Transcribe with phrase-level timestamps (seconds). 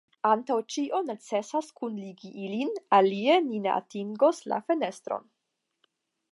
[0.27, 5.33] Antaŭ ĉio necesas kunligi ilin, alie ni ne atingos la fenestron.